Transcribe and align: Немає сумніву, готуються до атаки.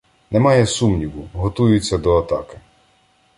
Немає 0.31 0.65
сумніву, 0.65 1.29
готуються 1.33 1.97
до 1.97 2.17
атаки. 2.17 2.57